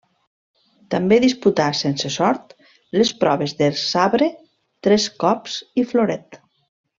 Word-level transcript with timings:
També 0.93 1.19
disputà, 1.23 1.67
sense 1.79 2.11
sort, 2.15 2.55
les 3.01 3.11
proves 3.25 3.53
de 3.63 3.69
sabre, 3.85 4.31
tres 4.89 5.07
cops 5.27 5.61
i 5.83 5.87
floret. 5.93 6.43